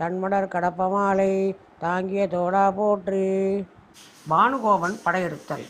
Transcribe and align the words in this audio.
தன்மடர் 0.00 0.52
கடப்பமாலை 0.54 1.32
தாங்கிய 1.84 2.22
தோடா 2.34 2.64
போற்றி. 2.78 3.24
பானுகோபன் 4.30 4.96
படையெடுத்தல். 5.04 5.64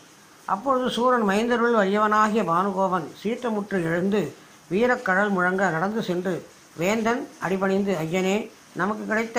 அப்பொழுது 0.52 0.86
சூரன் 0.96 1.26
மைந்தருள் 1.28 1.76
வலியவனாகிய 1.80 2.42
பானுகோபன் 2.52 3.06
சீற்றமுற்று 3.20 3.78
எழுந்து 3.90 4.22
வீரக்கடல் 4.70 5.30
முழங்க 5.36 5.62
நடந்து 5.74 6.00
சென்று 6.08 6.34
வேந்தன் 6.80 7.22
அடிபணிந்து 7.44 7.92
ஐயனே 8.04 8.36
நமக்கு 8.80 9.04
கிடைத்த 9.06 9.38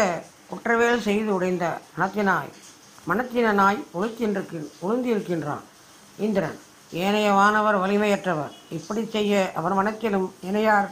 குற்றவேல் 0.52 1.05
செய்து 1.08 1.30
உடைந்த 1.34 1.66
மனத்தினாய் 2.00 2.52
மனத்தினனாய் 3.09 3.80
உளுத்தின்றிருக்கு 3.97 4.59
உளுந்திருக்கின்றான் 4.86 5.63
இந்திரன். 6.25 6.58
ஏனைய 7.03 7.30
வானவர் 7.38 7.77
வலிமையற்றவர். 7.84 8.53
இப்படி 8.77 9.02
செய்ய 9.16 9.52
அவர் 9.59 9.77
மனத்திலும் 9.80 10.27
இணையார் 10.50 10.89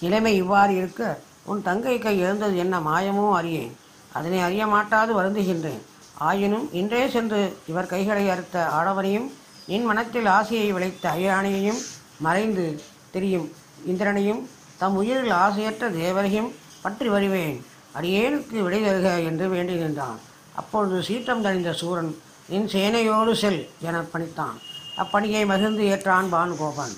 நிலைமை 0.00 0.32
இவ்வாறு 0.42 0.72
இருக்க 0.76 1.02
உன் 1.44 1.62
தங்கை 1.68 1.98
கை 1.98 2.14
எழுந்தது 2.18 2.56
என்ன 2.56 2.74
மாயமோ 2.88 3.26
அறியேன். 3.38 3.72
அதனை 4.12 4.40
அறிய 4.46 4.62
மாட்டாது 4.66 5.12
வருந்துகின்றேன். 5.20 5.82
ஆயினும் 6.28 6.66
இன்றே 6.72 7.02
சென்று 7.08 7.40
இவர் 7.70 7.90
கைகளை 7.92 8.24
அறுத்த 8.28 8.56
ஆடவனையும் 8.78 9.28
என் 9.74 9.86
மனத்தில் 9.90 10.28
ஆசையை 10.36 10.72
விளைத்த 10.72 11.04
அயானையையும் 11.16 11.80
மறைந்து 12.26 12.64
திரியும் 13.12 13.46
இந்திரனையும் 13.90 14.42
தம் 14.80 14.96
உயிரில் 15.00 15.34
ஆசையற்ற 15.44 15.84
தேவரையும் 16.00 16.50
பற்றி 16.82 17.08
வருவேன். 17.08 17.56
அடியேனுக்கு 17.98 18.58
விடை 18.64 18.80
தருக 18.84 19.08
என்று 19.28 19.46
வேண்டி 19.48 19.74
நின்றான் 19.74 20.18
அப்பொழுது 20.60 20.98
சீற்றம் 21.08 21.44
தணிந்த 21.44 21.70
சூரன் 21.80 22.12
என் 22.56 22.68
சேனையோடு 22.74 23.32
செல் 23.42 23.60
என 23.88 23.96
பணித்தான். 24.12 24.56
அப்பணியை 25.02 25.42
மகிழ்ந்து 25.52 25.82
ஏற்றான் 25.92 26.28
பானுகோபன். 26.34 26.94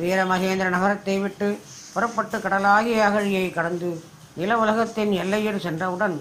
வீரமகேந்திர 0.00 0.68
நகரத்தை 0.74 1.16
விட்டு 1.18 1.48
புறப்பட்டு 1.94 2.38
கடலாகிய 2.38 2.98
அகழியை 3.08 3.52
கடந்து 3.52 3.88
நில 4.34 4.58
உலகத்தின் 4.58 5.12
எல்லையில் 5.12 5.60
சென்றவுடன் 5.60 6.16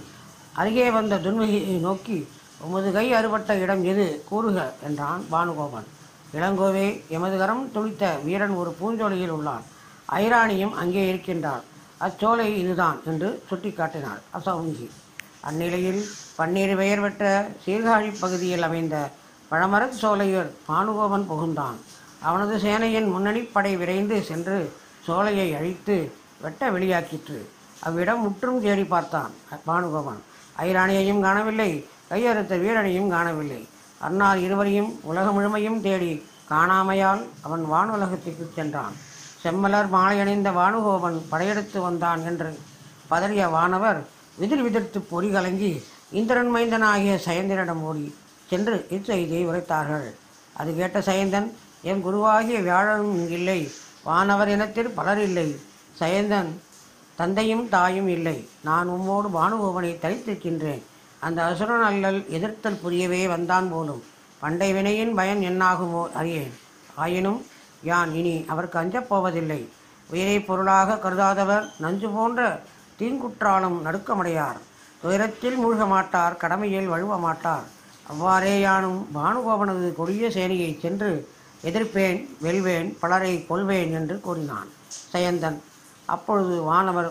அருகே 0.54 0.88
வந்த 0.90 1.16
துன்மகியை 1.16 1.76
நோக்கி 1.80 2.18
உமது 2.60 2.92
கை 2.92 3.14
அறுபட்ட 3.14 3.52
இடம் 3.58 3.84
எது? 3.84 4.24
கூறுக 4.30 4.58
என்றான் 4.88 5.22
பானுகோபன். 5.32 5.88
இளங்கோவே 6.34 6.88
எமது 7.08 7.38
கரம் 7.38 7.64
துளித்த 7.76 8.04
வீரன் 8.24 8.56
ஒரு 8.56 8.72
பூஞ்சோலையில் 8.80 9.34
உள்ளான். 9.38 9.64
ஐராணியும் 10.10 10.74
அங்கே 10.74 11.08
இருக்கின்றாள் 11.08 11.64
அச்சோலை 11.98 12.48
இதுதான் 12.60 13.00
என்று 13.06 13.30
சுட்டிக்காட்டினாள் 13.50 14.22
அசௌங்கி 14.38 14.88
அந்நிலையில் 15.42 16.02
பன்னீர் 16.38 16.76
பெயர் 16.76 17.02
பெற்ற 17.02 17.26
சீர்காழி 17.66 18.12
பகுதியில் 18.20 18.62
அமைந்த 18.62 18.96
பழமரச் 19.52 20.00
சோலையர் 20.02 20.52
பானுகோபன் 20.68 21.28
புகுந்தான். 21.32 21.78
அவனது 22.28 22.56
சேனையின் 22.58 23.10
முன்னணிப்படை 23.14 23.78
விரைந்து 23.78 24.18
சென்று 24.24 24.58
சோலையை 25.06 25.48
அழித்து 25.60 25.96
வெட்ட 26.44 26.70
வெளியாக்கிற்று. 26.76 27.40
அவ்விடம் 27.86 28.22
முற்றும் 28.26 28.60
தேடி 28.66 28.84
பார்த்தான் 28.94 29.32
பானுகோபன் 29.68 30.22
ஐராணியையும் 30.66 31.22
காணவில்லை 31.26 31.72
கையறுத்த 32.12 32.54
வீரனையும் 32.64 33.10
காணவில்லை. 33.16 33.62
அன்னார் 34.08 34.40
இருவரையும் 34.46 34.92
உலகம் 35.10 35.36
முழுமையும் 35.38 35.80
தேடி 35.88 36.12
காணாமையால் 36.52 37.22
அவன் 37.46 37.64
வானுலகத்திற்கு 37.74 38.46
சென்றான். 38.58 38.96
செம்மலர் 39.44 39.90
மாலை 39.96 40.18
அணிந்த 40.24 40.50
வானுகோபன் 40.60 41.18
படையெடுத்து 41.32 41.80
வந்தான் 41.88 42.24
என்று 42.32 42.50
பதறிய 43.12 43.44
வானவர் 43.56 44.00
விதிர் 44.42 44.64
விதிர்த்து 44.66 45.00
பொறி 45.12 45.30
கலங்கி 45.32 45.72
இந்திரன் 46.20 46.52
மைந்தனாகிய 46.56 47.14
சயந்தனிடம் 47.26 47.84
ஓடி 47.90 48.06
சென்று 48.50 48.76
இச்செய்தியை 48.96 49.44
உரைத்தார்கள். 49.50 50.08
அது 50.60 50.70
கேட்ட 50.80 51.00
சயந்தன் 51.08 51.48
என் 51.90 52.04
குருவாகிய 52.06 52.58
வியாழனும் 52.68 53.16
இங்கில்லை. 53.20 53.60
வானவர் 54.04 54.48
இனத்தில் 54.48 54.90
பலர் 54.90 55.22
இல்லை. 55.22 55.60
சயந்தன் 56.00 56.52
தந்தையும் 57.16 57.70
தாயும் 57.70 58.08
இல்லை. 58.08 58.50
நான் 58.64 58.90
உம்மோடு 58.90 59.28
பானுபவனை 59.28 59.92
தரித்திருக்கின்றேன். 60.02 60.82
அந்த 61.20 61.44
அசுரன் 61.44 61.84
அல்லல் 61.84 62.30
எதிர்த்தல் 62.30 62.80
புரியவே 62.82 63.28
வந்தான் 63.28 63.72
போலும். 63.72 64.04
பண்டை 64.40 64.74
வினையின் 64.74 65.14
பயன் 65.14 65.42
என்னாகுமோ 65.42 66.12
அறியேன். 66.12 66.54
ஆயினும் 66.96 67.46
யான் 67.84 68.14
இனி 68.14 68.46
அவருக்கு 68.48 68.80
அஞ்சப் 68.80 69.10
போவதில்லை. 69.10 69.70
உயிரை 70.10 70.40
பொருளாக 70.40 71.00
கருதாதவர் 71.04 71.68
நஞ்சு 71.80 72.10
போன்ற 72.10 72.62
தீங்குற்றாலும் 73.00 73.78
நடுக்கமடையார். 73.82 74.60
துயரத்தில் 75.02 75.58
மூழ்க 75.58 75.88
மாட்டார் 75.88 76.38
கடமையில் 76.38 76.88
வழுவ 76.88 77.18
மாட்டார். 77.18 77.64
அவ்வாறேயானும் 78.12 79.00
பானுகோபனது 79.16 79.94
கொடிய 79.94 80.28
சேனையை 80.30 80.80
சென்று 80.80 81.30
எதிர்ப்பேன் 81.70 82.20
வெல்வேன் 82.46 82.90
பலரை 83.02 83.34
கொள்வேன் 83.50 83.92
என்று 84.00 84.16
கூறினான். 84.26 84.70
சயந்தன் 85.14 85.58
அப்பொழுது 86.14 86.56
வானவர் 86.70 87.10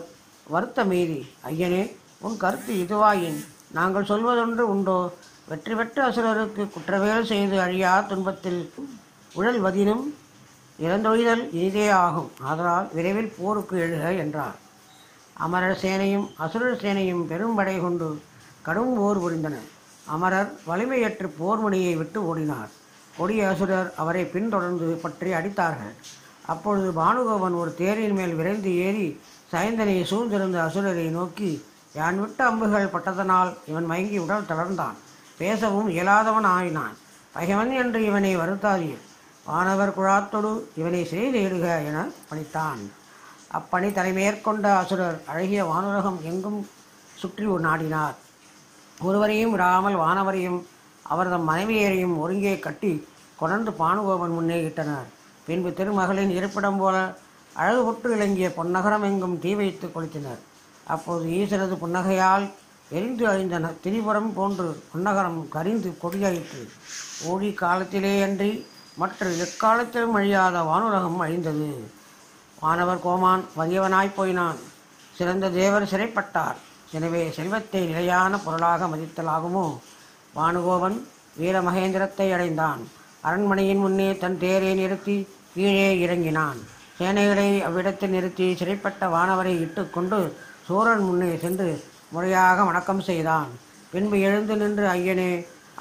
வருத்த 0.55 0.84
மீறி 0.91 1.21
ஐயனே 1.50 1.83
உன் 2.27 2.37
கருத்து 2.44 2.72
இதுவாயின் 2.84 3.38
நாங்கள் 3.77 4.09
சொல்வதொன்று 4.11 4.65
உண்டோ? 4.75 4.99
வெற்றி 5.50 5.75
பெற்ற 5.75 5.99
அசுரருக்கு 6.09 6.62
குற்றவேல் 6.75 7.28
செய்து 7.31 7.56
அழியா 7.66 7.93
துன்பத்தில் 8.11 8.61
உழல்வதினும் 9.38 10.05
இறந்தொழிதல் 10.84 11.44
இனிதே 11.59 11.87
ஆகும். 12.05 12.31
அதனால் 12.50 12.87
விரைவில் 12.97 13.32
போருக்கு 13.38 13.77
எழுக 13.87 14.05
என்றார். 14.25 14.59
அமரர் 15.44 15.81
சேனையும் 15.82 16.27
அசுரர் 16.44 16.82
சேனையும் 16.82 17.22
பெரும்படை 17.31 17.77
கொண்டு 17.84 18.09
கடும் 18.67 18.94
போர் 18.99 19.22
புரிந்தனர் 19.25 19.69
அமரர் 20.15 20.50
வலிமையற்று 20.69 21.28
போர்மணியை 21.41 21.94
விட்டு 22.00 22.21
ஓடினார். 22.31 22.71
கொடிய 23.19 23.48
அசுரர் 23.48 23.91
அவரை 23.97 24.25
பின்தொடர்ந்து 24.25 24.87
பற்றி 25.03 25.31
அடித்தார்கள். 25.32 25.94
அப்பொழுது 26.47 26.88
பானுகோபன் 27.00 27.56
ஒரு 27.62 27.75
தேரின் 27.78 28.16
மேல் 28.19 28.34
விரைந்து 28.34 28.71
ஏறி 28.87 29.21
சயந்தனையை 29.53 30.04
சூழ்ந்திருந்த 30.10 30.59
அசுரரை 30.66 31.06
நோக்கி 31.10 31.50
யான் 31.94 32.20
விட்ட 32.20 32.41
அம்புகள் 32.47 32.93
பட்டதனால் 32.94 33.50
இவன் 33.66 33.84
மயங்கி 33.84 34.19
உடல் 34.19 34.49
தளர்ந்தான். 34.50 34.97
பேசவும் 35.38 35.88
இயலாதவன் 35.88 36.49
ஆயினான். 36.56 36.97
பகைவன் 37.32 37.72
என்று 37.82 38.04
இவனை 38.04 38.32
வருத்தாதீர். 38.37 39.04
வானவர் 39.47 39.97
குழாத்தொடு 39.99 40.53
இவனை 40.76 41.03
செய்திடுக 41.12 41.66
என 41.88 41.99
பணித்தான். 42.31 42.82
அப்பணி 43.59 43.88
தலைமேற்கொண்ட 43.99 44.66
அசுரர் 44.82 45.22
அழகிய 45.26 45.62
வானுலகம் 45.65 46.20
எங்கும் 46.22 46.60
சுற்றி 47.16 47.47
நாடினார். 47.47 48.16
ஒருவரையும் 48.99 49.50
விடாமல் 49.50 49.97
வானவரையும் 49.97 50.60
அவரது 51.12 51.38
மனைவியரையும் 51.50 52.16
ஒருங்கே 52.25 52.54
கட்டி 52.66 52.93
கொணர்ந்து 53.41 53.71
பானுகோபன் 53.81 54.37
முன்னே 54.37 54.59
இட்டனர். 54.69 55.09
பின்பு 55.47 55.71
திருமகளின் 55.78 56.32
இருப்பிடம் 56.38 56.81
போல 56.81 56.97
அழகு 57.60 57.81
புற்று 57.87 58.48
பொன்னகரம் 58.59 59.04
எங்கும் 59.09 59.37
தீ 59.44 59.53
வைத்து 59.60 59.87
கொளுத்தினர். 59.94 60.41
அப்போது 60.94 61.25
ஈஸ்வரது 61.38 61.76
புன்னகையால் 61.82 62.44
எரிந்து 62.97 63.25
அழிந்தன. 63.32 63.70
திரிபுரம் 63.84 64.31
போன்று 64.38 64.66
பொன்னகரம் 64.93 65.41
கரிந்து 65.54 65.91
கொடியாயிற்று 66.03 66.62
ஓடி 67.31 67.50
காலத்திலே 67.62 68.15
அன்றி 68.26 68.53
மற்ற 69.00 69.28
எக்காலத்திலும் 69.44 70.16
அழியாத 70.19 70.56
வானுலகம் 70.70 71.20
அழிந்தது. 71.25 71.70
வானவர் 72.62 73.04
கோமான் 73.04 73.44
வலியவனாய் 73.59 74.16
போயினான். 74.16 74.60
சிறந்த 75.19 75.50
தேவர் 75.59 75.91
சிறைப்பட்டார். 75.93 76.59
எனவே 76.97 77.22
செல்வத்தை 77.37 77.81
நிலையான 77.91 78.32
பொருளாக 78.44 78.88
மதித்தலாகுமோ? 78.93 79.67
வானுகோபன் 80.37 80.97
வீரமகேந்திரத்தை 81.41 82.27
அடைந்தான். 82.35 82.82
அரண்மனையின் 83.29 83.81
முன்னே 83.85 84.09
தன் 84.23 84.38
தேரை 84.38 84.75
நிறுத்தி 84.75 85.17
கீழே 85.55 85.88
இறங்கினான். 86.05 86.59
சேனைகளை 86.99 87.49
அவ்விடத்தில் 87.69 88.15
நிறுத்தி 88.17 88.47
சிறைப்பட்ட 88.61 89.09
வானவரை 89.15 89.55
இட்டுக்கொண்டு 89.65 90.21
சூரன் 90.67 91.05
முன்னே 91.09 91.31
சென்று 91.44 91.71
முறையாக 92.15 92.65
வணக்கம் 92.65 93.03
செய்தான். 93.09 93.50
பின்பு 93.93 94.17
எழுந்து 94.21 94.56
நின்று 94.56 94.87
ஐயனே 94.97 95.31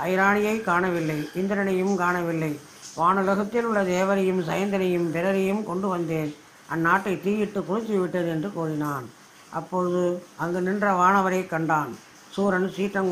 ஐராணியை 0.09 0.55
காணவில்லை 0.69 1.19
இந்திரனையும் 1.41 1.95
காணவில்லை. 1.95 2.51
வானுலகத்தில் 2.99 3.65
உள்ள 3.69 3.81
தேவரையும் 3.95 4.43
சயந்தனையும் 4.49 5.07
பிறரையும் 5.15 5.63
கொண்டு 5.63 5.87
வந்தேன். 5.87 6.31
அந்நாட்டை 6.73 7.13
தீயிட்டு 7.21 7.59
குளித்து 7.69 7.95
விட்டது 7.99 8.29
என்று 8.29 8.49
கூறினான். 8.57 9.05
அப்போது 9.59 10.01
அங்கு 10.43 10.59
நின்ற 10.61 10.87
வானவரை 11.01 11.41
கண்டான். 11.47 11.91
சூரன் 12.35 12.69
சீற்றம் 12.75 13.11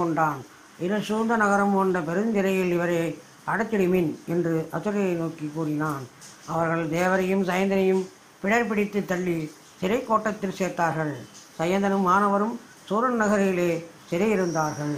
கொண்டான் 0.86 1.06
சூழ்ந்த 1.08 1.36
நகரம் 1.36 1.76
கொண்ட 1.76 2.00
பெருந்திரையில் 2.00 2.74
இவரை 2.76 2.98
அடத்திடுமின் 3.52 4.10
என்று 4.34 4.70
அசுரரை 4.78 5.14
நோக்கி 5.22 5.46
கூறினான். 5.56 6.04
அவர்கள் 6.54 6.84
தேவரையும் 6.90 7.44
சயந்தனையும் 7.50 8.04
பிடர் 8.42 8.68
பிடித்து 8.68 9.00
தள்ளி 9.06 9.38
சிறை 9.80 10.06
கோட்டத்தில் 10.06 10.58
சேர்த்தார்கள். 10.60 11.14
சயந்தனும் 11.60 12.06
மாணவரும் 12.10 12.56
சூரன் 12.90 13.20
நகரிலே 13.22 13.72
சிறையிருந்தார்கள். 14.12 14.98